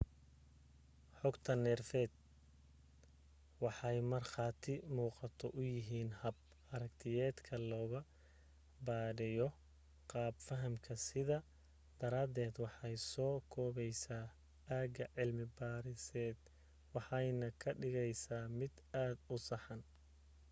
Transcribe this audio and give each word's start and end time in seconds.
xogta 1.19 1.51
neerfeed 1.65 2.11
waxay 3.65 3.97
markhaati 4.13 4.73
muuqda 4.97 5.45
u 5.59 5.61
yihiin 5.75 6.09
hab 6.21 6.37
aragtiyeedka 6.75 7.53
lagu 7.71 7.99
baadhayo 8.87 9.47
qaab 10.11 10.33
fahamka 10.47 10.93
sidaa 11.07 11.47
daraadeed 12.01 12.55
waxay 12.65 12.95
soo 13.11 13.35
koobaysaa 13.53 14.25
aagga 14.77 15.05
cilmi 15.15 15.45
baadhiseed 15.59 16.37
waxaanay 16.95 17.53
ka 17.61 17.69
dhigaysaa 17.81 18.45
mid 18.59 18.73
aad 19.03 19.17
u 19.33 19.35
saxan 19.49 19.81